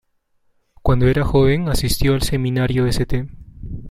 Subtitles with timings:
[0.81, 3.27] Cuando era joven asistió al Seminario St.